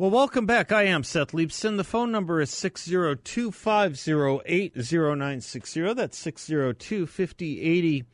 [0.00, 0.70] Well, welcome back.
[0.70, 1.76] I am Seth Leibsohn.
[1.76, 5.94] The phone number is 602 508 0960.
[5.94, 8.04] That's 602 5080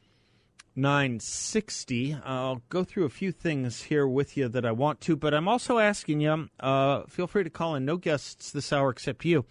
[0.75, 2.17] 960.
[2.25, 5.47] I'll go through a few things here with you that I want to, but I'm
[5.47, 7.85] also asking you uh, feel free to call in.
[7.85, 9.45] No guests this hour except you.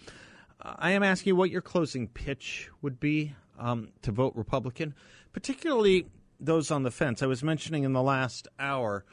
[0.60, 4.96] I am asking you what your closing pitch would be um, to vote Republican,
[5.34, 6.08] particularly
[6.40, 7.22] those on the fence.
[7.22, 9.06] I was mentioning in the last hour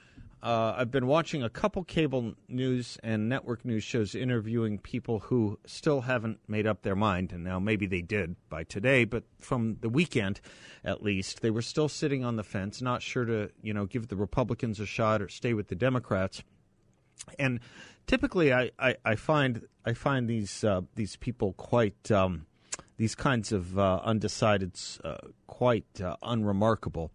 [0.43, 5.59] uh, I've been watching a couple cable news and network news shows interviewing people who
[5.66, 7.32] still haven't made up their mind.
[7.32, 10.41] And now maybe they did by today, but from the weekend
[10.82, 14.09] at least, they were still sitting on the fence, not sure to, you know, give
[14.09, 16.43] the Republicans a shot or stay with the Democrats.
[17.38, 17.60] And
[18.07, 22.46] typically, I, I, I find I find these uh, these people quite um,
[22.96, 27.10] these kinds of uh, undecideds uh, quite uh, unremarkable.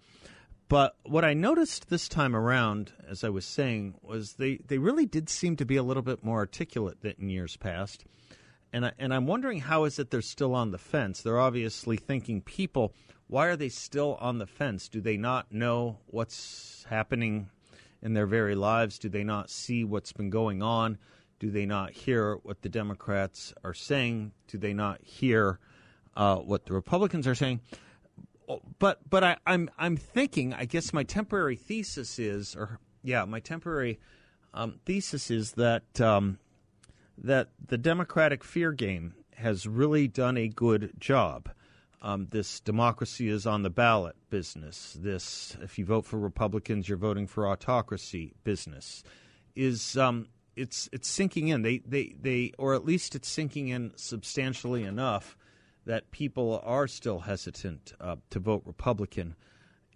[0.67, 5.05] But what I noticed this time around, as I was saying, was they, they really
[5.05, 8.03] did seem to be a little bit more articulate than in years past.
[8.73, 11.21] And, I, and I'm wondering how is it they're still on the fence?
[11.21, 12.93] They're obviously thinking people,
[13.27, 14.89] why are they still on the fence?
[14.89, 17.49] Do they not know what's happening
[18.01, 18.97] in their very lives?
[18.97, 20.97] Do they not see what's been going on?
[21.39, 24.31] Do they not hear what the Democrats are saying?
[24.47, 25.59] Do they not hear
[26.17, 27.61] uh, what the Republicans are saying?
[28.79, 30.53] But but I, I'm I'm thinking.
[30.53, 33.99] I guess my temporary thesis is, or yeah, my temporary
[34.53, 36.39] um, thesis is that um,
[37.17, 41.49] that the Democratic fear game has really done a good job.
[42.01, 44.95] Um, this democracy is on the ballot business.
[44.99, 49.03] This, if you vote for Republicans, you're voting for autocracy business.
[49.55, 51.61] Is um, it's it's sinking in.
[51.63, 55.35] They they they, or at least it's sinking in substantially enough
[55.85, 59.35] that people are still hesitant uh, to vote Republican,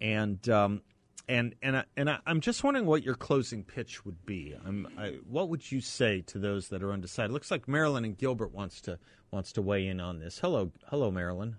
[0.00, 0.82] and um,
[1.28, 4.54] and and I, and I, am just wondering what your closing pitch would be.
[4.98, 7.32] I, what would you say to those that are undecided?
[7.32, 8.98] Looks like Marilyn and Gilbert wants to
[9.30, 10.38] wants to weigh in on this.
[10.38, 11.56] Hello, hello, Marilyn.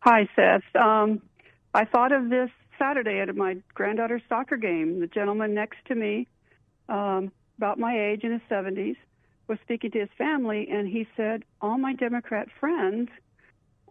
[0.00, 0.62] Hi, Seth.
[0.74, 1.22] Um,
[1.74, 5.00] I thought of this Saturday at my granddaughter's soccer game.
[5.00, 6.26] The gentleman next to me,
[6.88, 8.96] um, about my age in his 70s,
[9.52, 13.10] was speaking to his family, and he said, All my Democrat friends,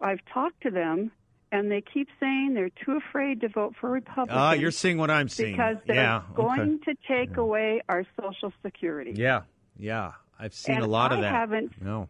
[0.00, 1.12] I've talked to them,
[1.52, 4.36] and they keep saying they're too afraid to vote for Republicans.
[4.36, 5.52] Ah, you're seeing what I'm seeing.
[5.52, 6.92] Because they're yeah, going okay.
[6.92, 7.42] to take yeah.
[7.42, 9.12] away our Social Security.
[9.14, 9.42] Yeah,
[9.78, 10.12] yeah.
[10.36, 11.32] I've seen and a lot I of that.
[11.32, 12.08] Haven't, no.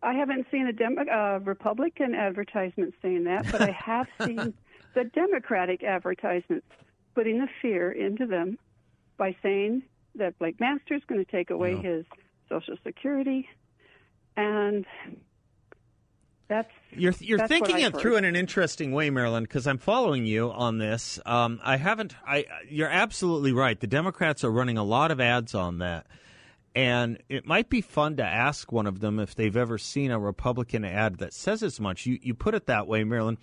[0.00, 4.54] I haven't seen a uh, Republican advertisement saying that, but I have seen
[4.94, 6.66] the Democratic advertisements
[7.16, 8.58] putting the fear into them
[9.16, 9.82] by saying
[10.14, 11.80] that Blake Masters is going to take away no.
[11.80, 12.04] his
[12.52, 13.48] Social Security,
[14.36, 14.84] and
[16.48, 20.26] that's you're you're that's thinking it through in an interesting way, Marilyn, because I'm following
[20.26, 21.18] you on this.
[21.24, 22.14] Um, I haven't.
[22.26, 23.78] I you're absolutely right.
[23.78, 26.06] The Democrats are running a lot of ads on that.
[26.74, 30.18] And it might be fun to ask one of them if they've ever seen a
[30.18, 32.06] Republican ad that says as much.
[32.06, 33.38] You you put it that way, Marilyn,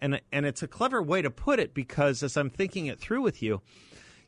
[0.00, 3.22] and and it's a clever way to put it because as I'm thinking it through
[3.22, 3.62] with you,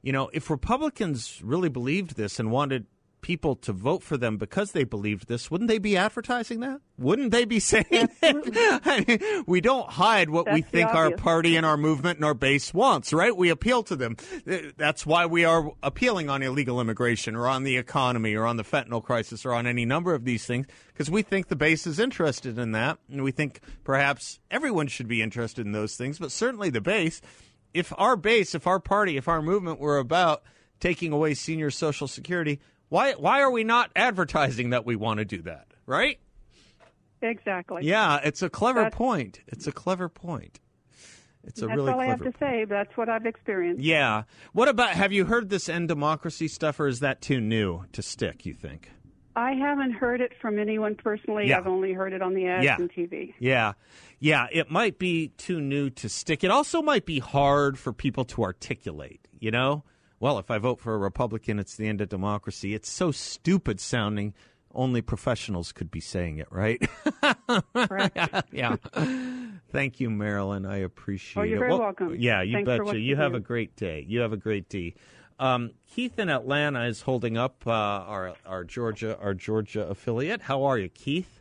[0.03, 2.87] you know, if Republicans really believed this and wanted
[3.27, 6.81] people to vote for them because they believed this, wouldn't they be advertising that?
[6.97, 11.57] Wouldn't they be saying I mean, we don't hide what That's we think our party
[11.57, 13.37] and our movement and our base wants, right?
[13.37, 14.17] We appeal to them.
[14.77, 18.63] That's why we are appealing on illegal immigration or on the economy or on the
[18.63, 21.99] fentanyl crisis or on any number of these things because we think the base is
[21.99, 26.31] interested in that and we think perhaps everyone should be interested in those things, but
[26.31, 27.21] certainly the base.
[27.75, 30.45] If our base, if our party, if our movement were about
[30.79, 35.25] taking away senior social security, why why are we not advertising that we want to
[35.25, 35.67] do that?
[35.87, 36.19] Right?
[37.23, 37.83] exactly.
[37.85, 39.41] Yeah, it's a clever That's- point.
[39.49, 40.61] It's a clever point.
[41.45, 42.37] It's a That's really all I have to point.
[42.41, 42.65] say.
[42.65, 43.83] That's what I've experienced.
[43.83, 44.25] Yeah.
[44.53, 48.03] What about have you heard this end democracy stuff or is that too new to
[48.03, 48.91] stick, you think?
[49.37, 51.47] I haven't heard it from anyone personally.
[51.49, 51.59] Yeah.
[51.59, 52.77] I've only heard it on the ads Yeah.
[52.77, 53.35] and TV.
[53.39, 53.75] Yeah.
[54.19, 56.43] Yeah, it might be too new to stick.
[56.43, 59.85] It also might be hard for people to articulate, you know?
[60.19, 62.75] Well, if I vote for a Republican, it's the end of democracy.
[62.75, 64.33] It's so stupid sounding.
[64.75, 66.83] Only professionals could be saying it, right?
[67.75, 68.17] Correct.
[68.53, 68.77] yeah.
[69.73, 70.67] Thank you, Marilyn.
[70.67, 71.61] I appreciate Oh, you're it.
[71.61, 72.15] very Well, welcome.
[72.19, 72.99] Yeah, you Thanks betcha.
[72.99, 73.39] You you have do.
[73.39, 74.05] a great day.
[74.07, 74.95] You have a great day.
[75.39, 80.43] Um, Keith in Atlanta is holding up uh, our our Georgia our Georgia affiliate.
[80.43, 81.41] How are you, Keith?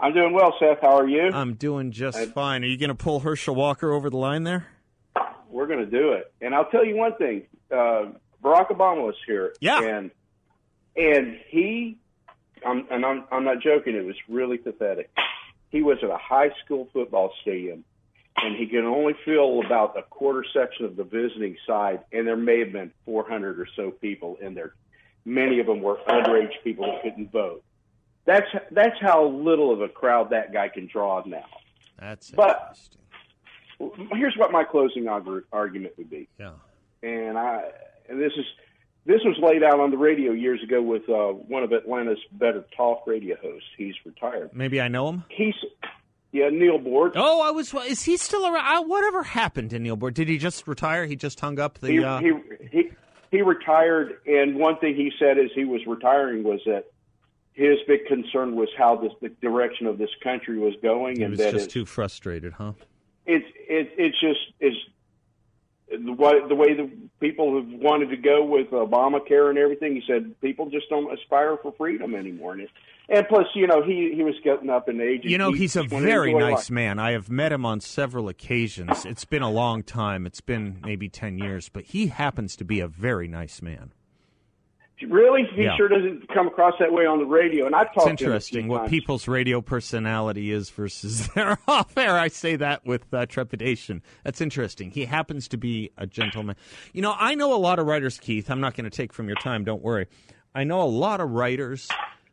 [0.00, 0.80] I'm doing well, Seth.
[0.80, 1.30] How are you?
[1.32, 2.64] I'm doing just fine.
[2.64, 4.66] Are you going to pull Herschel Walker over the line there?
[5.54, 6.32] We're going to do it.
[6.40, 7.42] And I'll tell you one thing.
[7.70, 8.06] Uh,
[8.42, 9.54] Barack Obama was here.
[9.60, 9.80] Yeah.
[9.80, 10.10] And
[10.96, 11.96] and he,
[12.66, 13.94] I'm, and I'm, I'm not joking.
[13.94, 15.10] It was really pathetic.
[15.70, 17.84] He was at a high school football stadium,
[18.36, 22.36] and he could only fill about a quarter section of the visiting side, and there
[22.36, 24.74] may have been 400 or so people in there.
[25.24, 27.62] many of them were underage people that couldn't vote.
[28.24, 31.44] That's that's how little of a crowd that guy can draw now.
[31.98, 33.00] That's But- interesting.
[34.12, 36.28] Here's what my closing argument would be.
[36.38, 36.52] Yeah.
[37.02, 37.70] and I
[38.08, 38.44] and this is
[39.06, 42.64] this was laid out on the radio years ago with uh, one of Atlanta's better
[42.76, 43.68] talk radio hosts.
[43.76, 44.50] He's retired.
[44.54, 45.24] Maybe I know him.
[45.28, 45.54] He's
[46.32, 47.12] yeah, Neal Boortz.
[47.14, 47.72] Oh, I was.
[47.86, 48.66] Is he still around?
[48.66, 50.14] I, whatever happened to Neal Boortz?
[50.14, 51.06] Did he just retire?
[51.06, 51.88] He just hung up the.
[51.88, 52.32] He, uh, he
[52.72, 52.90] he
[53.30, 56.86] he retired, and one thing he said as he was retiring was that
[57.52, 61.30] his big concern was how this the direction of this country was going, he and
[61.30, 62.72] was that just it, too frustrated, huh?
[63.26, 64.74] It's it, it's just is
[65.90, 66.90] the way the way the
[67.20, 69.94] people have wanted to go with Obamacare and everything.
[69.94, 72.70] He said people just don't aspire for freedom anymore, and it,
[73.08, 75.22] and plus, you know, he he was getting up in age.
[75.24, 76.70] You know, he he's a just wanted to very nice life.
[76.70, 76.98] man.
[76.98, 79.04] I have met him on several occasions.
[79.04, 80.26] It's been a long time.
[80.26, 83.92] It's been maybe 10 years, but he happens to be a very nice man.
[85.06, 85.76] Really, he Yeah.
[85.76, 87.66] sure doesn't come across that way on the radio.
[87.66, 88.90] And I've It's talked to him a few interesting what times.
[88.90, 92.18] people's radio personality is versus their off air.
[92.18, 94.02] I say that with uh, trepidation.
[94.24, 94.90] That's interesting.
[94.90, 96.56] He happens to be a gentleman.
[96.92, 98.50] You know, I know a lot of writers, Keith.
[98.50, 99.64] I'm not going to take from your time.
[99.64, 100.06] Don't worry.
[100.54, 101.88] I know a lot of writers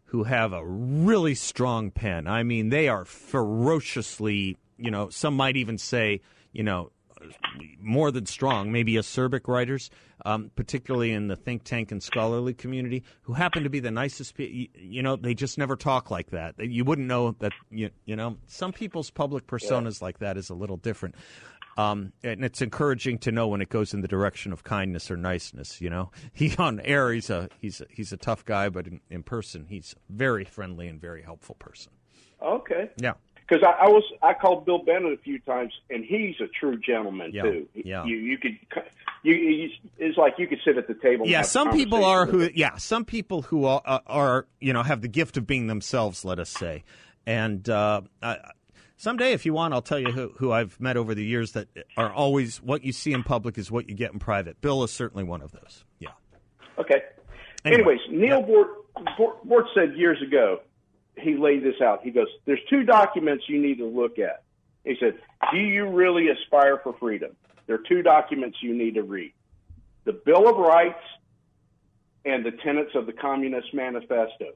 [0.05, 2.27] who have a really strong pen.
[2.27, 6.21] I mean, they are ferociously, you know, some might even say,
[6.51, 6.91] you know,
[7.79, 9.89] more than strong, maybe acerbic writers,
[10.25, 14.35] um, particularly in the think tank and scholarly community, who happen to be the nicest.
[14.35, 16.55] Pe- you, you know, they just never talk like that.
[16.59, 17.53] You wouldn't know that.
[17.69, 21.15] You, you know, some people's public personas like that is a little different.
[21.77, 25.17] Um, and it's encouraging to know when it goes in the direction of kindness or
[25.17, 25.81] niceness.
[25.81, 29.01] You know, he on air he's a he's a, he's a tough guy, but in,
[29.09, 31.91] in person he's a very friendly and very helpful person.
[32.41, 32.89] Okay.
[32.97, 33.13] Yeah.
[33.51, 36.77] Because I, I was I called Bill Bennett a few times, and he's a true
[36.77, 37.67] gentleman Yeah, too.
[37.73, 38.05] yeah.
[38.05, 38.57] You you could
[39.23, 41.27] you, you it's like you could sit at the table.
[41.27, 42.49] Yeah, some people are who.
[42.55, 46.23] Yeah, some people who are, are you know have the gift of being themselves.
[46.23, 46.85] Let us say,
[47.25, 48.37] and uh, I,
[48.95, 51.67] someday, if you want, I'll tell you who, who I've met over the years that
[51.97, 54.61] are always what you see in public is what you get in private.
[54.61, 55.83] Bill is certainly one of those.
[55.99, 56.11] Yeah.
[56.79, 57.01] Okay.
[57.65, 60.61] Anyway, Anyways, Neal Boortz, Boortz, Boortz said years ago,
[61.21, 62.03] he laid this out.
[62.03, 64.43] He goes, "There's two documents you need to look at."
[64.83, 65.19] He said,
[65.51, 67.35] "Do you really aspire for freedom?"
[67.67, 69.33] There are two documents you need to read:
[70.03, 71.03] the Bill of Rights
[72.25, 74.53] and the tenets of the Communist Manifesto.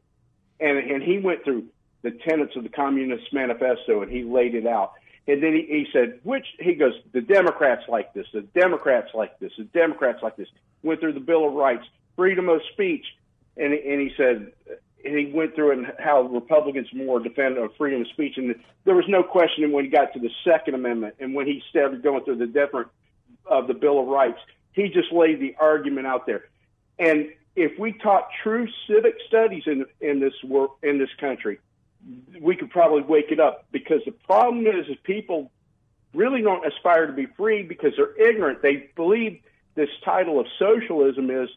[0.59, 1.65] And and he went through
[2.01, 4.93] the tenets of the Communist Manifesto and he laid it out.
[5.27, 9.39] And then he, he said, which he goes, the Democrats like this, the Democrats like
[9.39, 10.47] this, the Democrats like this.
[10.83, 11.83] Went through the Bill of Rights,
[12.15, 13.05] freedom of speech,
[13.57, 14.51] and and he said,
[15.05, 18.55] he went through and how Republicans more defend of freedom of speech, and
[18.85, 22.01] there was no question when he got to the Second Amendment and when he started
[22.01, 22.87] going through the different
[23.45, 24.39] of the Bill of Rights,
[24.73, 26.45] he just laid the argument out there.
[26.97, 31.59] And if we taught true civic studies in in this work in this country,
[32.39, 35.51] we could probably wake it up because the problem is is people
[36.13, 38.61] really don't aspire to be free because they're ignorant.
[38.61, 39.41] They believe
[39.75, 41.49] this title of socialism is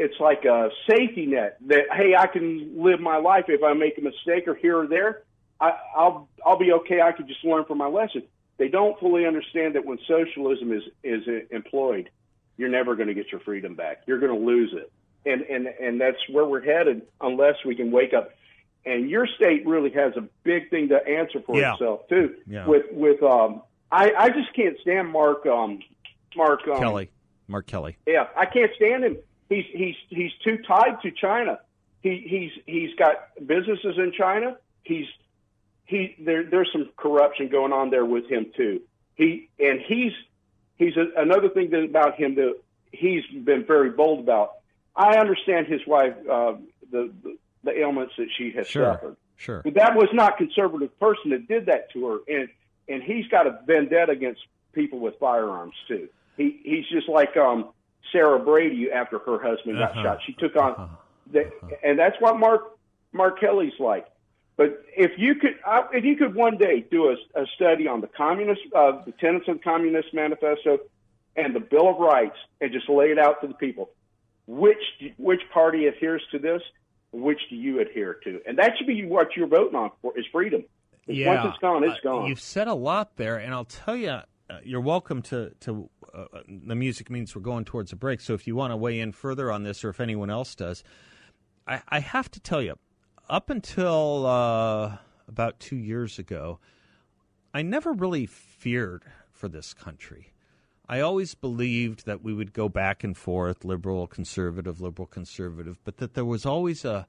[0.00, 3.98] it's like a safety net that hey, I can live my life if I make
[3.98, 5.22] a mistake or here or there,
[5.60, 7.00] I, I'll I'll be okay.
[7.02, 8.22] I can just learn from my lesson.
[8.56, 12.10] They don't fully understand that when socialism is is employed,
[12.56, 14.02] you're never going to get your freedom back.
[14.06, 14.90] You're going to lose it,
[15.26, 18.30] and and and that's where we're headed unless we can wake up.
[18.86, 21.74] And your state really has a big thing to answer for Yeah.
[21.74, 22.36] itself too.
[22.46, 22.66] Yeah.
[22.66, 25.80] With with um, I I just can't stand Mark um
[26.36, 27.10] Mark um, Kelly,
[27.48, 27.96] Mark Kelly.
[28.06, 29.18] yeah, I can't stand him.
[29.50, 31.58] He's he's he's too tied to China.
[32.02, 34.56] He he's he's got businesses in China.
[34.84, 35.06] He's
[35.84, 38.80] he there there's some corruption going on there with him too.
[39.16, 40.12] He and he's
[40.76, 42.54] he's a, another thing that about him that
[42.92, 44.52] he's been very bold about.
[44.96, 46.54] I understand his wife uh,
[46.90, 49.16] the, the the ailments that she has Sure, suffered.
[49.36, 49.60] sure.
[49.62, 52.48] But that was not conservative person that did that to her, and
[52.88, 54.42] and he's got a vendetta against
[54.72, 56.08] people with firearms too.
[56.36, 57.70] He he's just like um,
[58.12, 60.02] Sarah Brady after her husband got Uh-huh.
[60.02, 60.18] shot.
[60.26, 60.86] She took on, Uh-huh.
[61.32, 61.50] the,
[61.82, 62.76] and that's what Mark
[63.12, 64.06] Mark Kelly's like.
[64.56, 68.00] But if you could, uh, if you could one day do a, a study on
[68.00, 70.78] the communist, uh, the tenets of the Communist Manifesto,
[71.36, 73.90] and the Bill of Rights, and just lay it out to the people,
[74.46, 74.82] which
[75.16, 76.60] which party adheres to this,
[77.12, 80.26] which do you adhere to, and that should be what you're voting on for is
[80.30, 80.62] freedom.
[81.06, 82.26] Yeah, Once it's gone, it's gone.
[82.28, 84.18] You've said a lot there, and I'll tell you,
[84.50, 85.88] uh, you're welcome to to.
[86.12, 88.98] Uh, the music means we're going towards a break, so if you want to weigh
[88.98, 90.82] in further on this, or if anyone else does,
[91.66, 92.76] I, I have to tell you,
[93.28, 94.96] up until uh,
[95.28, 96.58] about two years ago,
[97.54, 100.32] I never really feared for this country.
[100.88, 105.98] I always believed that we would go back and forth, liberal, conservative, liberal, conservative, but
[105.98, 107.06] that there was always a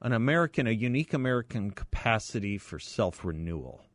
[0.00, 3.86] an American, a unique American capacity for self renewal.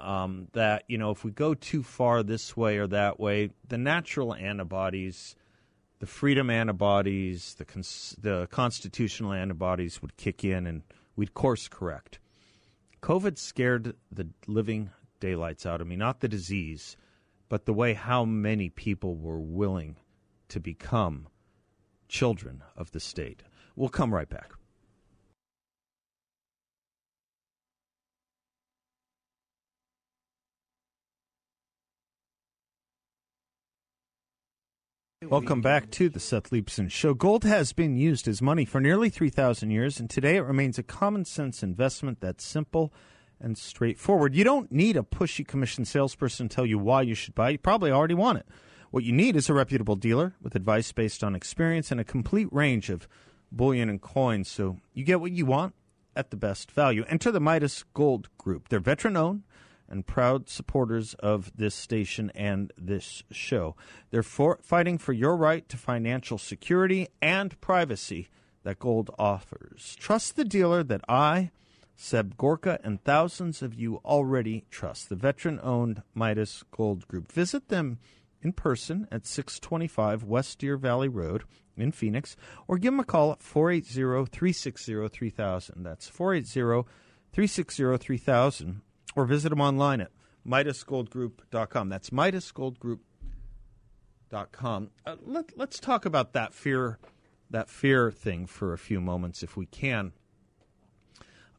[0.00, 3.78] Um, that you know, if we go too far this way or that way, the
[3.78, 5.36] natural antibodies,
[5.98, 10.82] the freedom antibodies, the cons- the constitutional antibodies would kick in, and
[11.16, 12.18] we'd course correct.
[13.02, 14.90] COVID scared the living
[15.20, 16.96] daylights out of me, not the disease,
[17.48, 19.96] but the way how many people were willing
[20.48, 21.28] to become
[22.08, 23.42] children of the state.
[23.76, 24.52] We'll come right back.
[35.28, 37.12] Welcome back to the Seth Leibsohn Show.
[37.12, 40.82] Gold has been used as money for nearly 3,000 years, and today it remains a
[40.82, 42.90] common sense investment that's simple
[43.38, 44.34] and straightforward.
[44.34, 47.50] You don't need a pushy commission salesperson to tell you why you should buy.
[47.50, 48.46] You probably already want it.
[48.92, 52.48] What you need is a reputable dealer with advice based on experience and a complete
[52.50, 53.06] range of
[53.52, 55.74] bullion and coins so you get what you want
[56.16, 57.04] at the best value.
[57.08, 58.70] Enter the Midas Gold Group.
[58.70, 59.42] They're veteran owned
[59.90, 63.76] and proud supporters of this station and this show.
[64.10, 68.28] They're for, fighting for your right to financial security and privacy
[68.62, 69.96] that gold offers.
[69.98, 71.50] Trust the dealer that I,
[71.96, 75.08] Seb Gorka, and thousands of you already trust.
[75.08, 77.30] The veteran owned Midas Gold Group.
[77.30, 77.98] Visit them
[78.42, 81.44] in person at 625 West Deer Valley Road
[81.76, 85.82] in Phoenix or give them a call at 480 360 3000.
[85.82, 86.88] That's 480
[87.32, 88.82] 360 3000
[89.16, 90.10] or visit them online at
[90.46, 91.88] MidasGoldGroup.com.
[91.88, 94.90] That's MidasGoldGroup.com.
[95.06, 96.98] Uh, let, let's talk about that fear,
[97.50, 100.12] that fear thing for a few moments, if we can.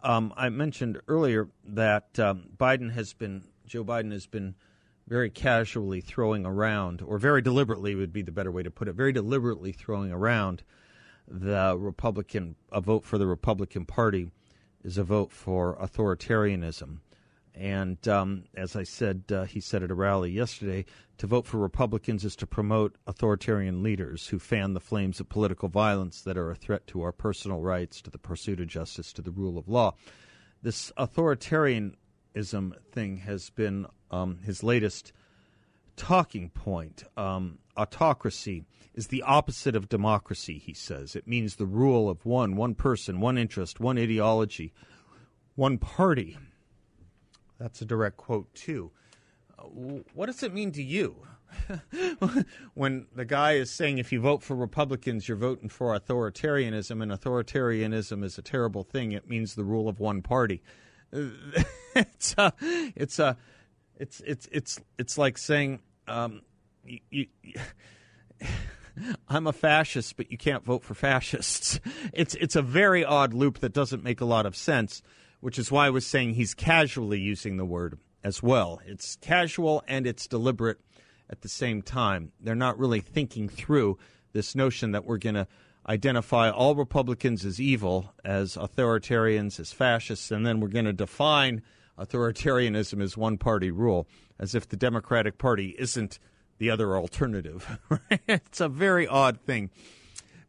[0.04, 4.56] Um, I mentioned earlier that um, Biden has been, Joe Biden has been
[5.08, 8.94] very casually throwing around, or very deliberately would be the better way to put it,
[8.94, 10.64] very deliberately throwing around
[11.28, 14.32] the Republican, a vote for the Republican Party
[14.84, 16.98] is a vote for authoritarianism.
[17.54, 20.86] And um, as I said, uh, he said at a rally yesterday,
[21.18, 25.70] to vote for Republicans is to promote authoritarian leaders who fan the flames of political
[25.70, 29.22] violence that are a threat to our personal rights, to the pursuit of justice, to
[29.22, 29.94] the rule of law.
[30.64, 35.12] This authoritarianism thing has been um, his latest
[35.96, 37.04] talking point.
[37.18, 41.16] Um, autocracy is the opposite of democracy, he says.
[41.16, 44.74] It means the rule of one, one person, one interest, one ideology,
[45.56, 46.38] one party.
[47.62, 48.92] That's a direct quote, too.
[49.58, 49.64] Uh,
[50.16, 51.16] what does it mean to you?
[52.74, 57.12] when the guy is saying if you vote for Republicans, you're voting for authoritarianism, and
[57.12, 59.12] authoritarianism is a terrible thing.
[59.12, 60.64] It means the rule of one party.
[61.96, 62.54] it's a,
[62.96, 63.38] it's a,
[63.98, 66.42] it's it's it's it's like saying um,
[69.28, 71.80] I'm a fascist, but you can't vote for fascists.
[72.14, 75.04] It's it's a very odd loop that doesn't make a lot of sense
[75.42, 78.80] which is why I was saying he's casually using the word as well.
[78.86, 80.80] It's casual and it's deliberate
[81.30, 82.32] at the same time.
[82.40, 83.98] They're not really thinking through
[84.34, 85.48] this notion that we're going to
[85.88, 91.62] identify all Republicans as evil, as authoritarians, as fascists, and then we're going to define
[91.98, 94.08] authoritarianism as one party rule,
[94.40, 96.20] as if the Democratic Party isn't
[96.60, 97.80] the other alternative.
[98.28, 99.72] it's a very odd thing.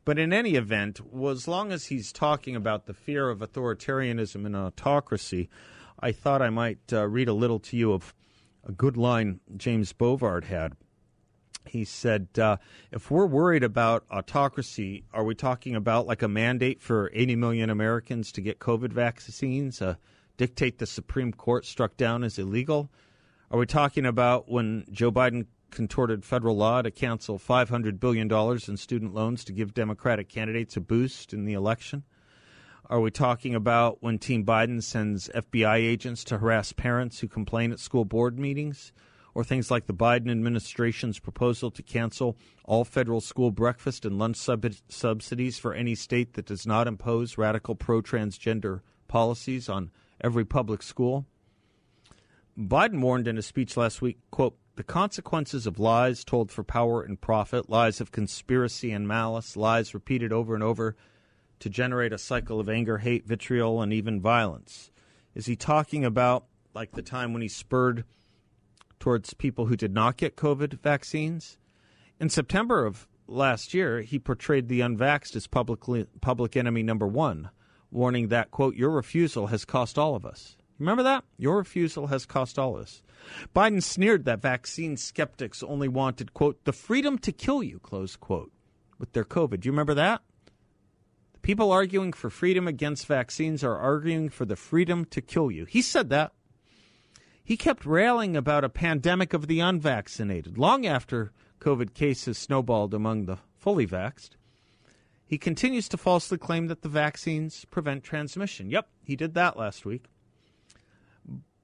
[0.04, 4.56] But in any event, as long as he's talking about the fear of authoritarianism and
[4.56, 5.48] autocracy,
[6.00, 8.12] I thought I might uh, read a little to you of
[8.64, 10.74] a good line James Bovard had.
[11.64, 12.56] He said, uh,
[12.90, 17.70] If we're worried about autocracy, are we talking about like a mandate for 80 million
[17.70, 19.98] Americans to get COVID vaccines, a
[20.36, 22.90] dictate the Supreme Court struck down as illegal?
[23.52, 28.76] Are we talking about when Joe Biden contorted federal law to cancel $500 billion in
[28.76, 32.04] student loans to give Democratic candidates a boost in the election?
[32.88, 37.72] Are we talking about when Team Biden sends FBI agents to harass parents who complain
[37.72, 38.92] at school board meetings?
[39.34, 42.36] Or things like the Biden administration's proposal to cancel
[42.66, 47.38] all federal school breakfast and lunch sub- subsidies for any state that does not impose
[47.38, 51.24] radical pro transgender policies on every public school?
[52.58, 57.02] Biden warned in a speech last week, quote, the consequences of lies told for power
[57.02, 60.96] and profit, lies of conspiracy and malice, lies repeated over and over
[61.58, 64.90] to generate a cycle of anger, hate, vitriol, and even violence.
[65.34, 68.04] Is he talking about like the time when he spurred
[68.98, 71.58] towards people who did not get COVID vaccines?
[72.18, 75.80] In September of last year, he portrayed the unvaxxed as public,
[76.20, 77.50] public enemy number one,
[77.90, 80.56] warning that, quote, your refusal has cost all of us.
[80.78, 81.24] Remember that?
[81.36, 83.02] Your refusal has cost all this.
[83.54, 88.52] Biden sneered that vaccine skeptics only wanted, quote, the freedom to kill you, close quote,
[88.98, 89.60] with their COVID.
[89.60, 90.22] Do you remember that?
[91.34, 95.64] The people arguing for freedom against vaccines are arguing for the freedom to kill you.
[95.64, 96.32] He said that.
[97.44, 103.26] He kept railing about a pandemic of the unvaccinated long after COVID cases snowballed among
[103.26, 104.30] the fully vaxxed.
[105.26, 108.70] He continues to falsely claim that the vaccines prevent transmission.
[108.70, 110.11] Yep, he did that last week.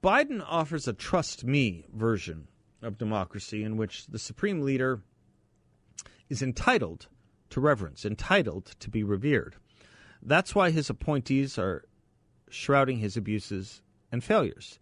[0.01, 2.47] Biden offers a trust me version
[2.81, 5.01] of democracy in which the supreme leader
[6.29, 7.07] is entitled
[7.49, 9.55] to reverence, entitled to be revered.
[10.21, 11.83] That's why his appointees are
[12.49, 14.79] shrouding his abuses and failures.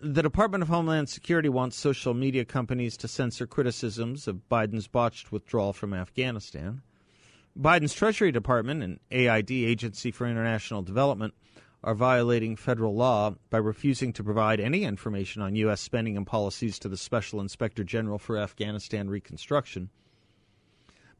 [0.00, 5.32] The Department of Homeland Security wants social media companies to censor criticisms of Biden's botched
[5.32, 6.82] withdrawal from Afghanistan.
[7.58, 11.34] Biden's Treasury Department and AID, Agency for International Development,
[11.84, 15.80] are violating federal law by refusing to provide any information on U.S.
[15.80, 19.90] spending and policies to the Special Inspector General for Afghanistan Reconstruction.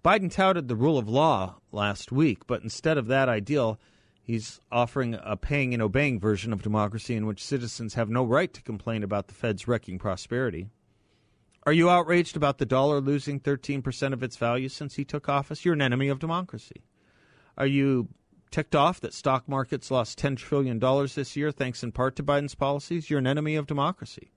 [0.05, 3.79] Biden touted the rule of law last week, but instead of that ideal,
[4.23, 8.53] he's offering a paying and obeying version of democracy in which citizens have no right
[8.53, 10.69] to complain about the Fed's wrecking prosperity.
[11.65, 15.65] Are you outraged about the dollar losing 13% of its value since he took office?
[15.65, 16.83] You're an enemy of democracy.
[17.57, 18.09] Are you
[18.50, 20.78] ticked off that stock markets lost $10 trillion
[21.14, 24.31] this year thanks in part to Biden's policies, you're an enemy of democracy.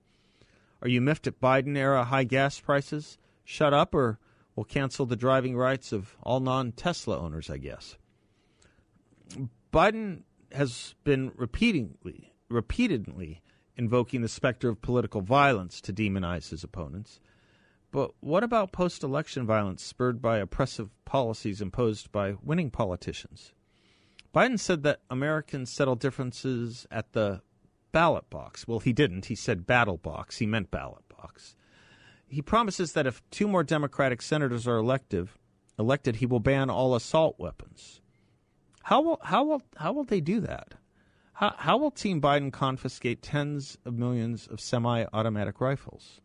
[0.82, 3.18] Are you miffed at Biden era high gas prices?
[3.44, 4.18] Shut up or
[4.56, 7.96] we'll cancel the driving rights of all non Tesla owners, I guess.
[9.72, 13.42] Biden has been repeatedly, repeatedly
[13.76, 17.20] invoking the specter of political violence to demonize his opponents.
[17.90, 23.52] But what about post election violence spurred by oppressive policies imposed by winning politicians?
[24.34, 27.42] Biden said that Americans settle differences at the
[27.92, 28.66] ballot box.
[28.66, 29.26] Well, he didn't.
[29.26, 30.38] He said battle box.
[30.38, 31.54] He meant ballot box.
[32.26, 35.28] He promises that if two more Democratic senators are elected,
[35.78, 38.00] elected, he will ban all assault weapons.
[38.84, 40.74] How will how will how will they do that?
[41.34, 46.20] How how will Team Biden confiscate tens of millions of semi-automatic rifles?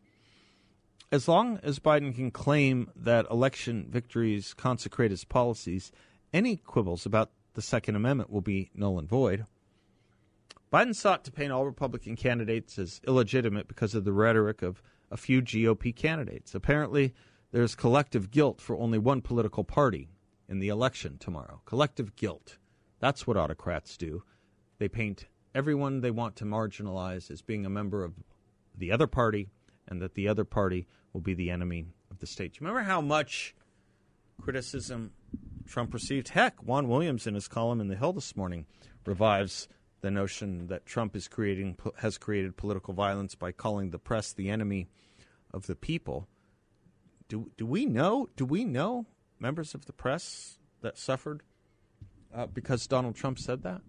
[1.12, 5.92] As long as Biden can claim that election victories consecrate his policies,
[6.34, 9.44] any quibbles about the Second Amendment will be null and void.
[10.72, 15.18] Biden sought to paint all Republican candidates as illegitimate because of the rhetoric of a
[15.18, 16.54] few GOP candidates.
[16.54, 17.16] Apparently,
[17.52, 20.08] there's collective guilt for only one political party
[20.48, 21.60] in the election tomorrow.
[21.66, 22.60] Collective guilt.
[23.00, 24.22] That's what autocrats do.
[24.78, 28.14] They paint everyone they want to marginalize as being a member of
[28.78, 29.50] the other party,
[29.88, 32.54] and that the other party will be the enemy of the state.
[32.54, 33.56] Do you remember how much
[34.40, 35.14] criticism
[35.68, 36.30] Trump received.
[36.30, 38.66] Heck, Juan Williams in his column in the Hill this morning
[39.06, 39.68] revives
[40.02, 44.50] the notion that Trump is creating has created political violence by calling the press the
[44.50, 44.88] enemy
[45.52, 46.28] of the people.
[47.28, 48.30] Do do we know?
[48.36, 49.06] Do we know
[49.40, 51.44] members of the press that suffered
[52.34, 53.82] uh, because Donald Trump said that?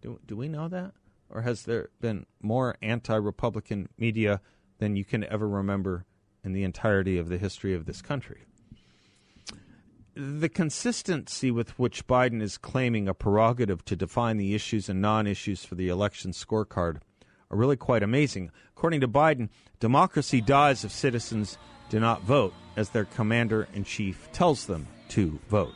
[0.00, 0.92] Do do we know that,
[1.28, 4.40] or has there been more anti-Republican media
[4.78, 6.04] than you can ever remember
[6.44, 8.45] in the entirety of the history of this country?
[10.16, 15.26] The consistency with which Biden is claiming a prerogative to define the issues and non
[15.26, 17.00] issues for the election scorecard
[17.50, 18.50] are really quite amazing.
[18.74, 21.58] According to Biden, democracy dies if citizens
[21.90, 25.74] do not vote as their commander in chief tells them to vote.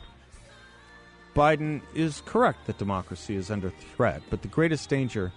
[1.35, 5.31] Biden is correct that democracy is under threat, but the greatest danger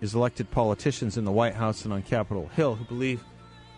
[0.00, 3.22] is elected politicians in the White House and on Capitol Hill who believe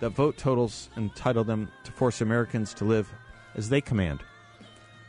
[0.01, 3.13] that vote totals entitle them to force Americans to live
[3.55, 4.21] as they command.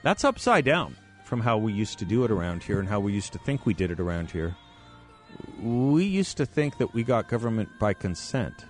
[0.04, 3.14] That's upside down from how we used to do it around here and how we
[3.14, 4.56] used to think we did it around here.
[5.62, 8.66] We used to think that we got government by consent,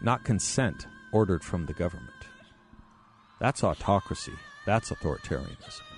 [0.00, 2.10] not consent ordered from the government.
[3.40, 4.34] That's autocracy.
[4.66, 5.91] That's authoritarianism.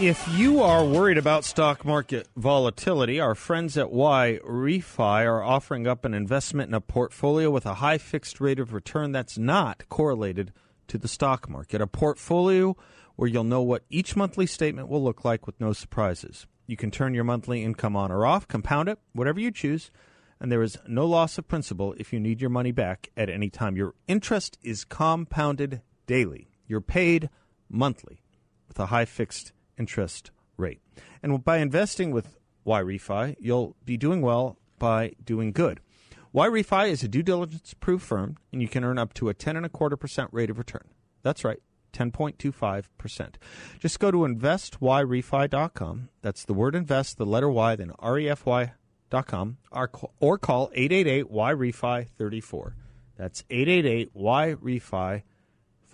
[0.00, 6.04] If you are worried about stock market volatility, our friends at Yrefy are offering up
[6.04, 10.52] an investment in a portfolio with a high fixed rate of return that's not correlated
[10.88, 11.80] to the stock market.
[11.80, 12.74] A portfolio
[13.16, 16.46] where you'll know what each monthly statement will look like with no surprises.
[16.66, 19.90] You can turn your monthly income on or off, compound it, whatever you choose,
[20.40, 23.50] and there is no loss of principal if you need your money back at any
[23.50, 23.76] time.
[23.76, 26.48] Your interest is compounded daily.
[26.66, 27.28] You're paid
[27.68, 28.22] monthly
[28.66, 30.80] with a high fixed interest rate.
[31.22, 35.80] And by investing with Yrefy, you'll be doing well by doing good.
[36.34, 39.56] Yrefy is a due diligence proof firm, and you can earn up to a ten
[39.56, 40.88] and a quarter percent rate of return.
[41.22, 41.60] That's right,
[41.92, 43.34] 10.25%.
[43.78, 46.08] Just go to investyrefy.com.
[46.22, 52.72] That's the word invest, the letter Y, then R-E-F-Y.com, or, or call 888-Y-REFI-34.
[53.16, 53.44] That's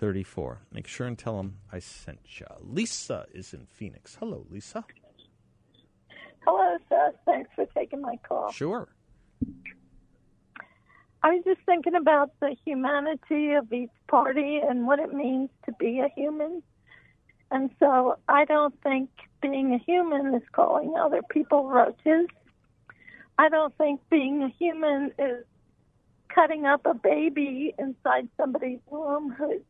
[0.01, 0.57] 888-Y-REFI-34.
[0.71, 2.45] Make sure and tell them I sent you.
[2.61, 4.15] Lisa is in Phoenix.
[4.19, 4.83] Hello, Lisa.
[6.45, 7.15] Hello, Seth.
[7.25, 8.51] Thanks for taking my call.
[8.51, 8.87] Sure.
[11.21, 15.73] I was just thinking about the humanity of each party and what it means to
[15.73, 16.63] be a human.
[17.51, 19.09] And so I don't think
[19.41, 22.27] being a human is calling other people roaches.
[23.37, 25.43] I don't think being a human is
[26.33, 29.61] cutting up a baby inside somebody's womb who's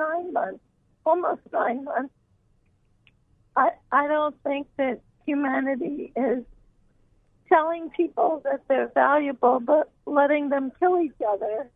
[0.00, 0.64] nine months,
[1.04, 2.14] almost nine months.
[3.56, 6.44] I I don't think that humanity is
[7.48, 11.68] telling people that they're valuable, but letting them kill each other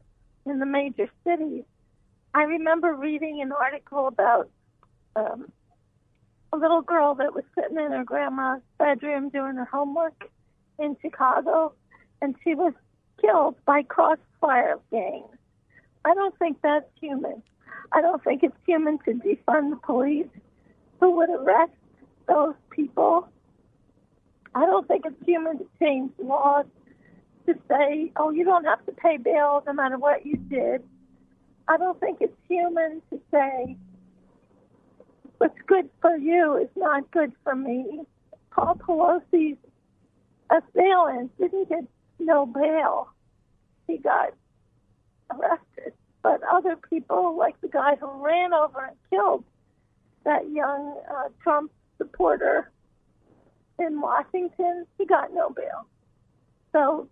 [0.46, 1.64] in the major cities.
[2.32, 4.50] I remember reading an article about
[5.16, 5.52] um,
[6.52, 10.30] a little girl that was sitting in her grandma's bedroom doing her homework
[10.78, 11.72] in Chicago,
[12.20, 12.72] and she was
[13.20, 15.36] killed by crossfire gangs.
[16.04, 17.42] I don't think that's human.
[17.94, 20.26] I don't think it's human to defund the police
[21.00, 21.72] who would arrest
[22.26, 23.28] those people
[24.54, 26.66] I don't think it's human to change laws
[27.46, 30.82] to say, oh, you don't have to pay bail no matter what you did.
[31.66, 33.76] I don't think it's human to say,
[35.38, 38.02] what's good for you is not good for me.
[38.50, 39.58] Paul Pelosi's
[40.50, 41.84] assailant didn't get
[42.20, 43.08] no bail.
[43.88, 44.34] He got
[45.32, 45.94] arrested.
[46.24, 49.44] But other people, like the guy who ran over and killed
[50.24, 52.72] that young uh, Trump supporter,
[53.78, 55.86] in Washington, he got no bail.
[56.72, 57.08] So,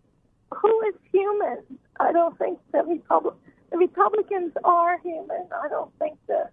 [0.50, 1.58] who is human?
[2.00, 3.34] I don't think the Republic
[3.70, 5.46] the Republicans are human.
[5.62, 6.48] I don't think the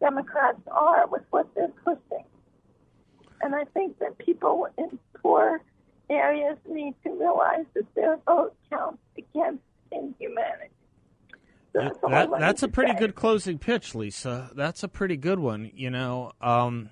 [0.00, 2.24] Democrats are with what they're pushing.
[3.42, 5.60] And I think that people in poor
[6.08, 10.70] areas need to realize that their vote counts against inhumanity.
[11.74, 12.98] So that, that's a pretty say.
[12.98, 14.50] good closing pitch, Lisa.
[14.54, 15.70] That's a pretty good one.
[15.74, 16.90] You know, um,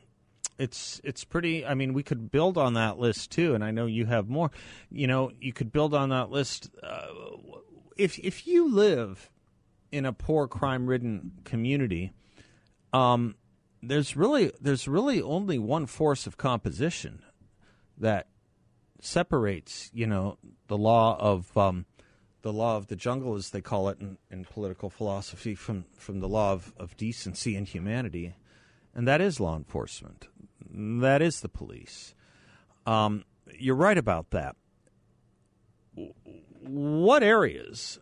[0.59, 1.67] it's it's pretty.
[1.67, 4.51] I mean, we could build on that list too, and I know you have more.
[4.91, 6.71] You know, you could build on that list.
[6.83, 7.07] Uh,
[7.97, 9.31] if if you live
[9.93, 12.13] in a poor, crime-ridden community,
[12.93, 13.35] um,
[13.83, 17.23] there's really there's really only one force of composition
[17.99, 18.29] that
[19.01, 20.39] separates, you know,
[20.69, 21.87] the law of um,
[22.43, 26.21] the law of the jungle, as they call it in, in political philosophy, from from
[26.21, 28.35] the law of, of decency and humanity,
[28.95, 30.29] and that is law enforcement.
[30.73, 32.15] That is the police.
[32.87, 33.25] Um,
[33.59, 34.57] you're right about that.
[36.63, 37.99] What areas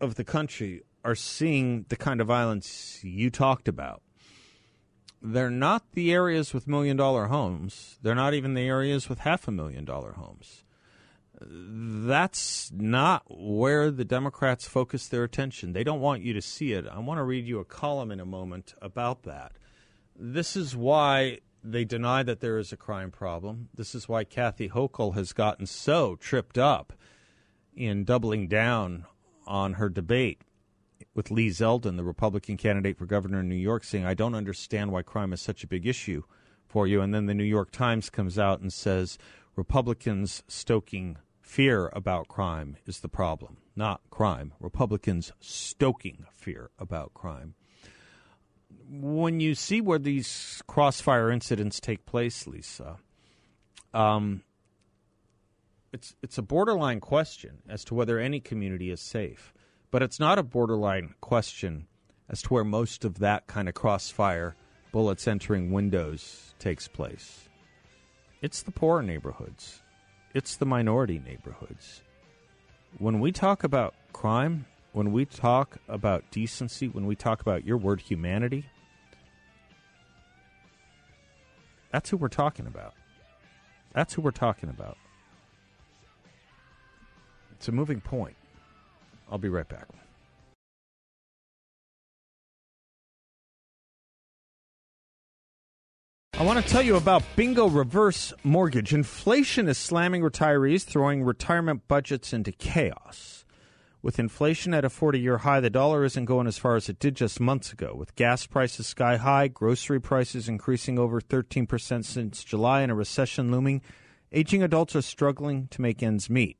[0.00, 4.02] of the country are seeing the kind of violence you talked about?
[5.22, 7.98] They're not the areas with million dollar homes.
[8.02, 10.64] They're not even the areas with half a million dollar homes.
[11.42, 15.72] That's not where the Democrats focus their attention.
[15.72, 16.86] They don't want you to see it.
[16.86, 19.52] I want to read you a column in a moment about that.
[20.14, 23.68] This is why they deny that there is a crime problem.
[23.74, 26.92] This is why Kathy Hochul has gotten so tripped up
[27.74, 29.06] in doubling down
[29.46, 30.42] on her debate
[31.14, 34.92] with Lee Zeldin, the Republican candidate for governor in New York, saying, I don't understand
[34.92, 36.22] why crime is such a big issue
[36.66, 37.00] for you.
[37.00, 39.18] And then the New York Times comes out and says,
[39.56, 41.16] Republicans stoking
[41.50, 44.52] fear about crime is the problem, not crime.
[44.60, 47.54] Republicans stoking fear about crime
[48.90, 52.96] when you see where these crossfire incidents take place, Lisa,
[53.94, 54.42] um,
[55.92, 59.52] it's it's a borderline question as to whether any community is safe,
[59.90, 61.86] but it's not a borderline question
[62.28, 64.56] as to where most of that kind of crossfire,
[64.92, 67.48] bullets entering windows, takes place.
[68.42, 69.82] It's the poor neighborhoods,
[70.34, 72.02] it's the minority neighborhoods.
[72.98, 77.76] When we talk about crime, when we talk about decency, when we talk about your
[77.76, 78.66] word humanity,
[81.90, 82.94] That's who we're talking about.
[83.92, 84.96] That's who we're talking about.
[87.52, 88.36] It's a moving point.
[89.30, 89.86] I'll be right back.
[96.40, 98.94] I want to tell you about Bingo Reverse Mortgage.
[98.94, 103.44] Inflation is slamming retirees, throwing retirement budgets into chaos.
[104.00, 106.98] With inflation at a 40 year high, the dollar isn't going as far as it
[106.98, 107.94] did just months ago.
[107.94, 113.50] With gas prices sky high, grocery prices increasing over 13% since July, and a recession
[113.50, 113.82] looming,
[114.32, 116.56] aging adults are struggling to make ends meet.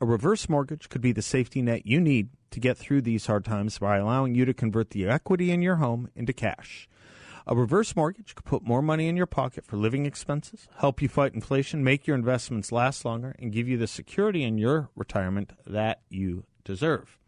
[0.00, 3.44] A reverse mortgage could be the safety net you need to get through these hard
[3.44, 6.88] times by allowing you to convert the equity in your home into cash.
[7.46, 11.08] A reverse mortgage could put more money in your pocket for living expenses, help you
[11.08, 15.52] fight inflation, make your investments last longer, and give you the security in your retirement
[15.66, 17.18] that you deserve.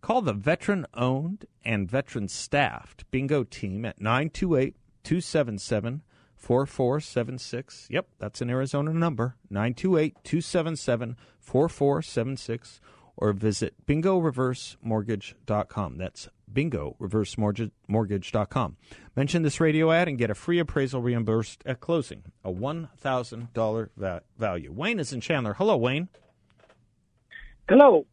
[0.00, 6.02] Call the veteran owned and veteran staffed bingo team at 928 277
[6.34, 7.86] 4476.
[7.90, 12.80] Yep, that's an Arizona number 928 277 4476
[13.16, 15.96] or visit bingoreversemortgage.com.
[15.98, 18.76] That's bingoreversemortgage.com.
[19.16, 24.22] Mention this radio ad and get a free appraisal reimbursed at closing, a $1,000 va-
[24.38, 24.72] value.
[24.72, 25.54] Wayne is in Chandler.
[25.54, 26.08] Hello, Wayne.
[27.68, 28.06] Hello.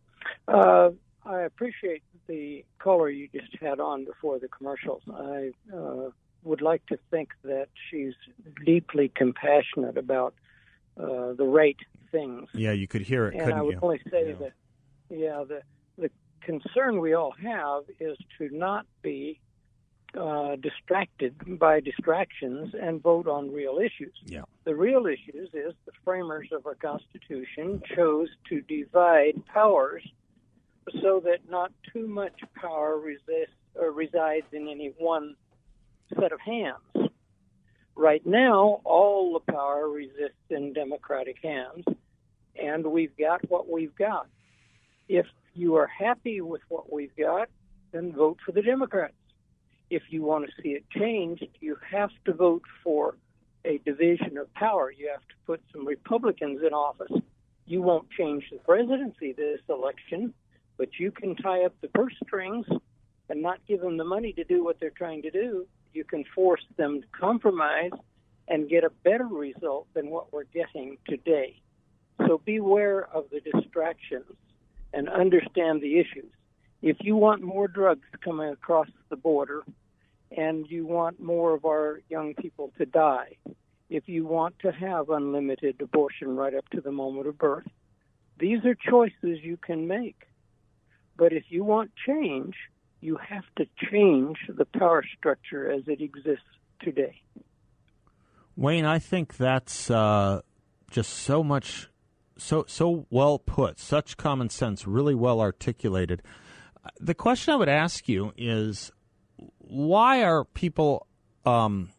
[0.47, 0.89] Uh,
[1.25, 5.01] I appreciate the caller you just had on before the commercials.
[5.13, 6.09] I uh,
[6.43, 8.13] would like to think that she's
[8.65, 10.33] deeply compassionate about
[10.99, 11.77] uh, the right
[12.11, 12.47] things.
[12.53, 13.79] Yeah, you could hear it, and couldn't I would you?
[13.81, 14.35] only say Yeah.
[14.39, 14.53] that,
[15.11, 15.61] yeah, the
[15.97, 16.09] the
[16.41, 19.39] concern we all have is to not be
[20.17, 24.13] uh, distracted by distractions and vote on real issues.
[24.25, 24.43] Yeah.
[24.63, 30.03] The real issues is the framers of our Constitution chose to divide powers
[31.01, 35.35] so that not too much power resist, or resides in any one
[36.19, 37.11] set of hands.
[37.95, 41.85] Right now, all the power resists in Democratic hands,
[42.61, 44.27] and we've got what we've got.
[45.11, 47.49] If you are happy with what we've got,
[47.91, 49.13] then vote for the Democrats.
[49.89, 53.17] If you want to see it changed, you have to vote for
[53.65, 54.89] a division of power.
[54.89, 57.11] You have to put some Republicans in office.
[57.65, 60.33] You won't change the presidency this election,
[60.77, 62.65] but you can tie up the purse strings
[63.27, 65.67] and not give them the money to do what they're trying to do.
[65.93, 67.91] You can force them to compromise
[68.47, 71.61] and get a better result than what we're getting today.
[72.25, 74.37] So beware of the distractions
[74.93, 76.31] and understand the issues.
[76.81, 79.63] If you want more drugs coming across the border
[80.35, 83.37] and you want more of our young people to die,
[83.89, 87.67] if you want to have unlimited abortion right up to the moment of birth,
[88.39, 90.27] these are choices you can make.
[91.17, 92.55] But if you want change,
[93.01, 96.45] you have to change the power structure as it exists
[96.79, 97.21] today.
[98.55, 100.41] Wayne, I think that's uh,
[100.89, 101.89] just so much,
[102.41, 106.21] so so well put, such common sense, really well articulated.
[106.99, 108.91] The question I would ask you is,
[109.59, 111.07] why are people
[111.45, 111.89] um,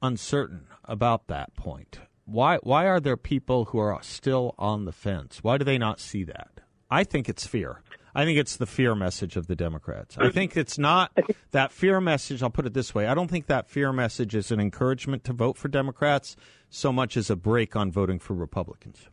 [0.00, 2.00] uncertain about that point?
[2.24, 5.40] Why why are there people who are still on the fence?
[5.42, 6.60] Why do they not see that?
[6.90, 7.82] I think it's fear.
[8.14, 10.16] I think it's the fear message of the Democrats.
[10.16, 11.18] I think it's not
[11.50, 12.42] that fear message.
[12.42, 15.32] I'll put it this way: I don't think that fear message is an encouragement to
[15.32, 16.36] vote for Democrats
[16.70, 19.08] so much as a break on voting for Republicans.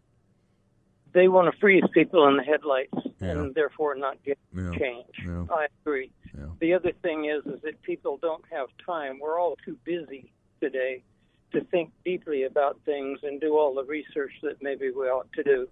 [1.14, 3.32] They want to freeze people in the headlights Yeah.
[3.32, 4.72] and therefore not get Yeah.
[4.78, 5.08] change.
[5.26, 5.46] Yeah.
[5.52, 6.12] I agree.
[6.38, 6.48] Yeah.
[6.60, 9.20] The other thing is is that people don't have time.
[9.20, 11.04] We're all too busy today
[11.52, 15.44] to think deeply about things and do all the research that maybe we ought to
[15.44, 15.68] do.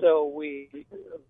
[0.00, 0.68] So we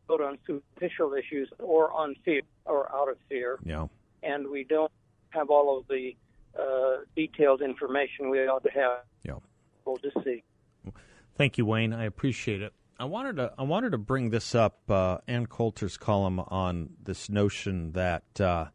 [0.09, 3.87] vote on superficial issues or on fear or out of fear, Yeah.
[4.25, 4.91] and we don't
[5.31, 6.17] have all of the
[6.59, 9.05] uh, detailed information we ought to have.
[9.23, 9.39] Yeah.
[9.85, 10.43] We'll just see.
[11.37, 11.93] Thank you, Wayne.
[11.93, 12.73] I appreciate it.
[13.01, 14.79] I wanted to I wanted to bring this up.
[14.91, 18.67] Uh, Ann Coulter's column on this notion that uh,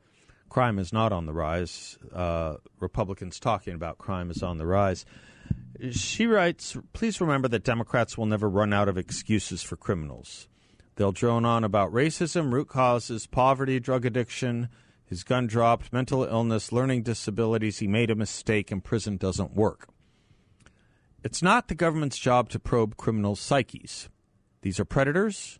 [0.49, 1.99] crime is not on the rise.
[2.11, 5.05] Uh, Republicans talking about crime is on the rise.
[5.91, 10.47] She writes, "Please remember that Democrats will never run out of excuses for criminals.
[10.95, 14.69] They'll drone on about racism, root causes, poverty, drug addiction."
[15.05, 17.77] His gun dropped, mental illness, learning disabilities.
[17.77, 19.87] He made a mistake, and prison doesn't work.
[21.23, 24.09] It's not the government's job to probe criminals' psyches.
[24.65, 25.59] These are predators,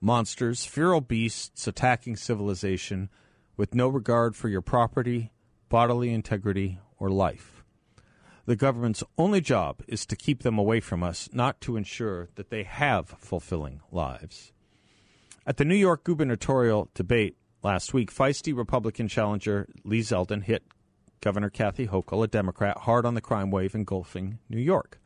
[0.00, 3.10] monsters, feral beasts attacking civilization
[3.56, 5.32] with no regard for your property,
[5.68, 7.64] bodily integrity, or life.
[8.46, 12.50] The government's only job is to keep them away from us, not to ensure that
[12.50, 14.52] they have fulfilling lives.
[15.44, 20.62] At the New York gubernatorial debate last week, feisty Republican challenger Lee Zeldin hit
[21.20, 25.00] Governor Kathy Hochul, a Democrat, hard on the crime wave engulfing New York.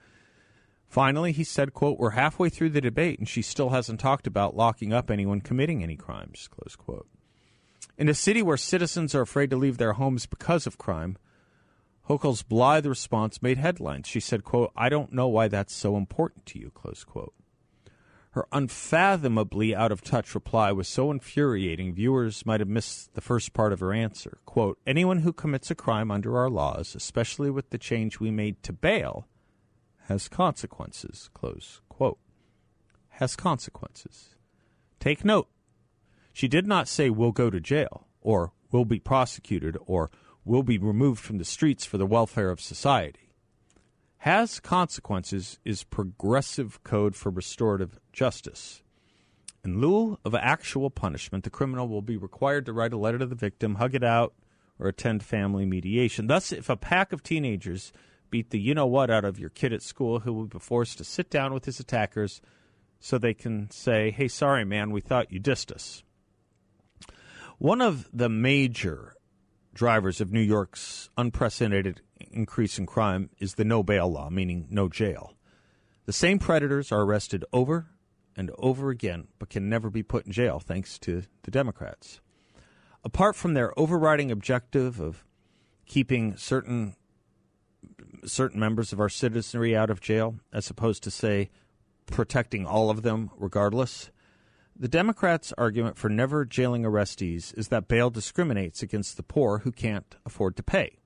[0.89, 4.57] Finally, he said, quote, We're halfway through the debate and she still hasn't talked about
[4.57, 7.07] locking up anyone committing any crimes, close quote.
[7.99, 11.19] In a city where citizens are afraid to leave their homes because of crime,
[12.09, 14.07] Hochul's blithe response made headlines.
[14.07, 17.35] She said, quote, I don't know why that's so important to you, close quote.
[18.31, 23.53] Her unfathomably out of touch reply was so infuriating, viewers might have missed the first
[23.53, 24.39] part of her answer.
[24.47, 28.63] Quote, Anyone who commits a crime under our laws, especially with the change we made
[28.63, 29.27] to bail,
[30.09, 32.19] has consequences, close quote.
[33.11, 34.37] Has consequences.
[35.01, 35.49] Take note.
[36.33, 40.11] She did not say we'll go to jail or will be prosecuted or
[40.47, 43.35] will be removed from the streets for the welfare of society.
[44.19, 48.83] Has consequences is progressive code for restorative justice.
[49.63, 53.27] In lieu of actual punishment, the criminal will be required to write a letter to
[53.27, 54.33] the victim, hug it out,
[54.79, 56.29] or attend family mediation.
[56.29, 57.93] Thus, if a pack of teenagers
[58.31, 60.99] beat the you know what out of your kid at school, who will be forced
[60.99, 62.41] to sit down with his attackers
[63.01, 66.03] so they can say, hey, sorry, man, we thought you dissed us.
[67.59, 69.15] One of the major
[69.75, 74.89] drivers of New York's unprecedented increase in crime is the no bail law, meaning no
[74.89, 75.35] jail.
[76.07, 77.87] The same predators are arrested over
[78.37, 82.21] and over again, but can never be put in jail thanks to the Democrats.
[83.05, 85.25] Apart from their overriding objective of
[85.87, 86.97] keeping certain
[88.25, 91.51] certain members of our citizenry out of jail, as opposed to say
[92.07, 94.11] protecting all of them regardless,
[94.81, 99.73] the Democrats' argument for never jailing arrestees is that bail discriminates against the poor who
[99.73, 100.99] can't afford to pay.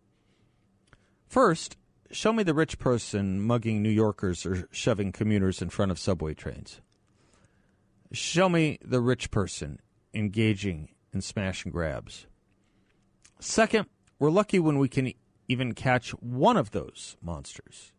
[1.26, 1.78] First,
[2.10, 6.34] show me the rich person mugging New Yorkers or shoving commuters in front of subway
[6.34, 6.82] trains.
[8.12, 9.80] Show me the rich person
[10.12, 12.26] engaging in smash and grabs.
[13.40, 13.86] Second,
[14.18, 15.14] we're lucky when we can
[15.48, 17.92] even catch one of those monsters.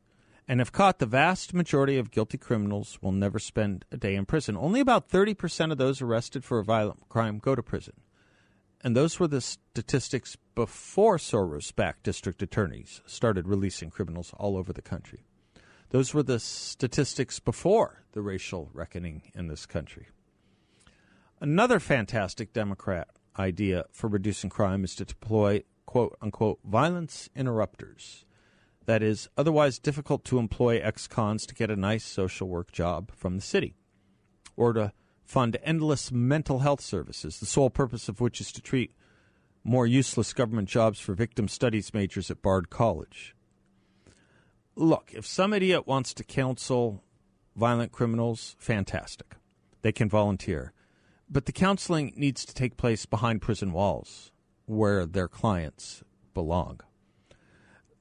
[0.47, 4.25] And if caught, the vast majority of guilty criminals will never spend a day in
[4.25, 4.58] prison.
[4.58, 7.93] Only about 30% of those arrested for a violent crime go to prison.
[8.82, 14.73] And those were the statistics before Soros backed district attorneys started releasing criminals all over
[14.73, 15.23] the country.
[15.91, 20.08] Those were the statistics before the racial reckoning in this country.
[21.39, 28.25] Another fantastic Democrat idea for reducing crime is to deploy quote unquote violence interrupters
[28.85, 33.11] that is otherwise difficult to employ ex cons to get a nice social work job
[33.15, 33.75] from the city,
[34.55, 34.91] or to
[35.23, 38.91] fund endless mental health services, the sole purpose of which is to treat
[39.63, 43.35] more useless government jobs for victim studies majors at Bard College.
[44.75, 47.03] Look, if some idiot wants to counsel
[47.55, 49.35] violent criminals, fantastic.
[49.81, 50.73] They can volunteer.
[51.29, 54.31] But the counseling needs to take place behind prison walls
[54.65, 56.82] where their clients belong.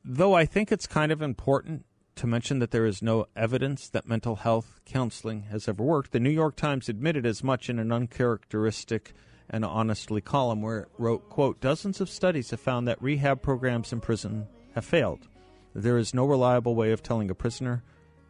[0.04, 1.84] Though I think it's kind of important
[2.16, 6.20] to mention that there is no evidence that mental health counseling has ever worked, the
[6.20, 9.12] New York Times admitted as much in an uncharacteristic
[9.48, 13.92] and honestly column where it wrote, quote, dozens of studies have found that rehab programs
[13.92, 15.28] in prison have failed.
[15.74, 17.82] There is no reliable way of telling a prisoner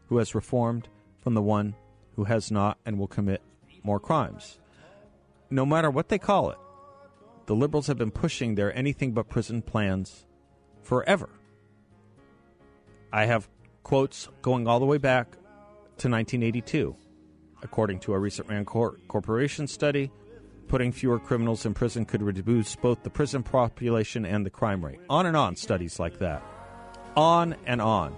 [0.08, 0.88] who has reformed
[1.20, 1.74] from the one
[2.16, 3.42] who has not and will commit
[3.82, 4.58] more crimes.
[5.50, 6.58] No matter what they call it,
[7.46, 10.26] the liberals have been pushing their anything but prison plans
[10.82, 11.28] forever.
[13.12, 13.48] I have
[13.82, 15.32] quotes going all the way back
[15.98, 16.96] to 1982.
[17.62, 20.10] According to a recent Rand Corporation study,
[20.68, 25.00] putting fewer criminals in prison could reduce both the prison population and the crime rate.
[25.08, 26.42] On and on, studies like that.
[27.16, 28.16] On and on.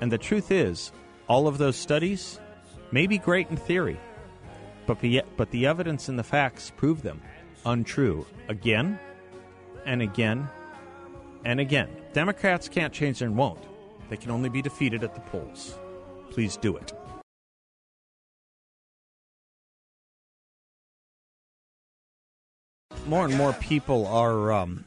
[0.00, 0.92] And the truth is,
[1.28, 2.40] all of those studies
[2.90, 3.98] may be great in theory,
[4.86, 7.22] but the, but the evidence and the facts prove them
[7.64, 8.98] untrue again
[9.84, 10.48] and again
[11.44, 11.88] and again.
[12.12, 13.64] Democrats can't change and won't.
[14.08, 15.78] They can only be defeated at the polls.
[16.30, 16.92] Please do it.
[23.06, 24.84] More and more people are um,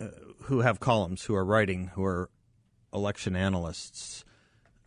[0.00, 0.08] uh,
[0.42, 2.30] who have columns, who are writing, who are
[2.92, 4.24] election analysts.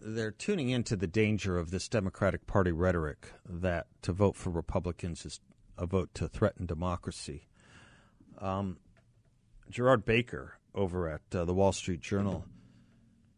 [0.02, 5.26] They're tuning into the danger of this Democratic Party rhetoric that to vote for Republicans
[5.26, 5.40] is
[5.80, 7.48] a vote to threaten democracy.
[8.40, 8.78] Um,
[9.70, 12.46] Gerard Baker over at uh, the Wall Street Journal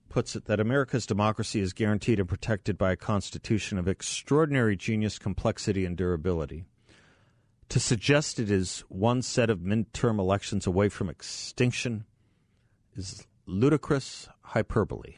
[0.09, 5.17] puts it that America's democracy is guaranteed and protected by a constitution of extraordinary genius,
[5.17, 6.65] complexity, and durability.
[7.69, 12.03] To suggest it is one set of midterm elections away from extinction
[12.97, 15.15] is ludicrous hyperbole.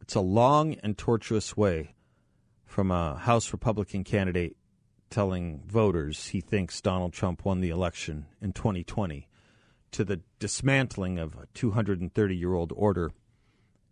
[0.00, 1.94] It's a long and tortuous way
[2.64, 4.56] from a House Republican candidate
[5.14, 9.28] telling voters he thinks Donald Trump won the election in 2020
[9.92, 13.12] to the dismantling of a 230 year old order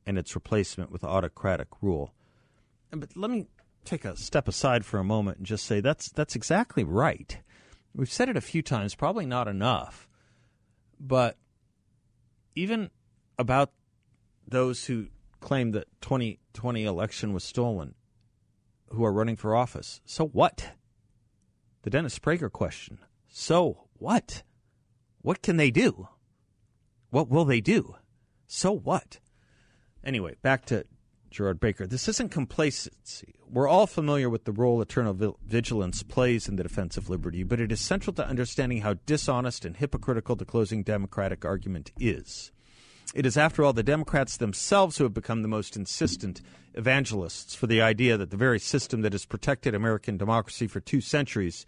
[0.05, 2.13] and its replacement with autocratic rule.
[2.91, 3.47] But let me
[3.85, 7.39] take a step aside for a moment and just say that's that's exactly right.
[7.95, 10.09] We've said it a few times, probably not enough.
[10.99, 11.37] But
[12.57, 12.91] even
[13.39, 13.71] about
[14.49, 15.07] those who
[15.39, 17.95] claim that 2020 election was stolen
[18.89, 20.01] who are running for office.
[20.05, 20.73] So what?
[21.83, 22.99] The Dennis Prager question.
[23.29, 24.43] So what?
[25.21, 26.09] What can they do?
[27.11, 27.97] What will they do?
[28.47, 29.19] So what?
[30.05, 30.85] Anyway, back to
[31.31, 31.87] Gerard Baker.
[31.87, 33.35] This isn't complacency.
[33.49, 37.61] We're all familiar with the role eternal vigilance plays in the defense of liberty, but
[37.61, 42.53] it is central to understanding how dishonest and hypocritical the closing Democratic argument is.
[43.15, 46.41] It is, after all, the Democrats themselves who have become the most insistent
[46.75, 51.03] evangelists for the idea that the very system that has protected American democracy for two
[51.03, 51.67] centuries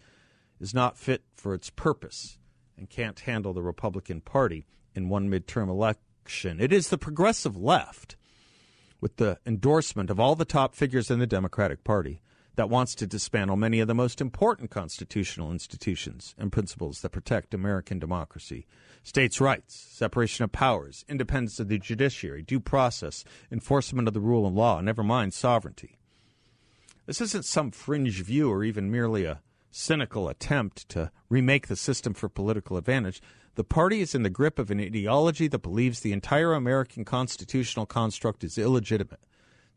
[0.59, 2.39] is not fit for its purpose
[2.77, 4.65] and can't handle the Republican Party
[4.95, 6.59] in one midterm election.
[6.59, 8.15] It is the progressive left
[8.99, 12.21] with the endorsement of all the top figures in the Democratic Party
[12.55, 17.53] that wants to dismantle many of the most important constitutional institutions and principles that protect
[17.53, 18.65] American democracy
[19.03, 24.47] states' rights, separation of powers, independence of the judiciary, due process, enforcement of the rule
[24.47, 25.97] of law, never mind sovereignty.
[27.05, 32.13] This isn't some fringe view or even merely a cynical attempt to remake the system
[32.13, 33.21] for political advantage.
[33.55, 37.85] The party is in the grip of an ideology that believes the entire American constitutional
[37.85, 39.19] construct is illegitimate,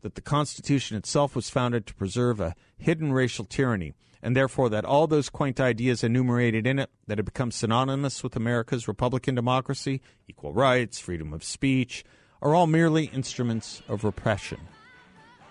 [0.01, 4.85] that the Constitution itself was founded to preserve a hidden racial tyranny, and therefore that
[4.85, 10.01] all those quaint ideas enumerated in it that have become synonymous with America's Republican democracy,
[10.27, 12.03] equal rights, freedom of speech,
[12.41, 14.59] are all merely instruments of repression.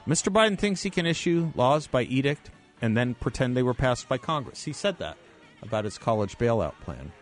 [0.07, 0.33] Mr.
[0.33, 4.17] Biden thinks he can issue laws by edict and then pretend they were passed by
[4.17, 4.65] Congress.
[4.65, 5.19] He said that
[5.63, 7.13] about his college bailout plan.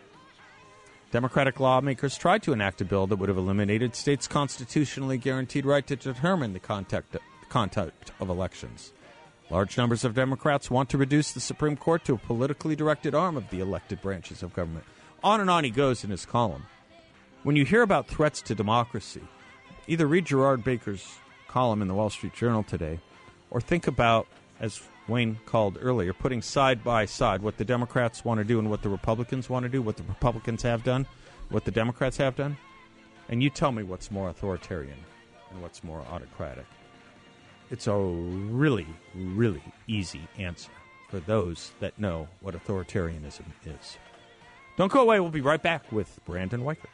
[1.11, 5.87] Democratic lawmakers tried to enact a bill that would have eliminated states' constitutionally guaranteed right
[5.87, 7.15] to determine the conduct,
[8.19, 8.91] of elections.
[9.49, 13.37] Large numbers of Democrats want to reduce the Supreme Court to a politically directed arm
[13.37, 14.83] of the elected branches of government.
[15.23, 16.65] On and on he goes in his column.
[17.43, 19.23] When you hear about threats to democracy,
[19.87, 21.07] either read Gerard Baker's
[21.47, 22.99] column in the Wall Street Journal today
[23.49, 24.27] or think about,
[24.59, 28.69] as Wayne called earlier, putting side by side what the Democrats want to do and
[28.69, 31.05] what the Republicans want to do, what the Republicans have done,
[31.49, 32.57] what the Democrats have done,
[33.29, 34.97] and you tell me what's more authoritarian
[35.51, 36.65] and what's more autocratic.
[37.69, 40.71] It's a really, really easy answer
[41.09, 43.97] for those that know what authoritarianism is.
[44.77, 45.19] Don't go away.
[45.19, 46.85] We'll be right back with Brandon Weichert.